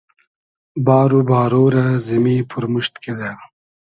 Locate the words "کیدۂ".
3.03-3.31